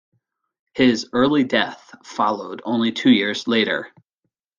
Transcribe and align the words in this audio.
His 0.73 1.07
early 1.13 1.43
death 1.43 1.93
followed 2.03 2.63
only 2.65 2.91
two 2.91 3.11
years 3.11 3.47
later. 3.47 3.93